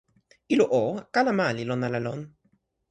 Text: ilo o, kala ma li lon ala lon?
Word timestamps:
ilo 0.53 0.65
o, 0.79 0.81
kala 1.13 1.31
ma 1.39 1.47
li 1.55 1.63
lon 1.69 1.85
ala 1.87 1.99
lon? 2.05 2.21